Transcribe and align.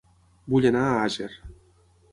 Vull 0.53 0.67
anar 0.71 0.83
a 0.87 0.97
Àger 1.05 1.31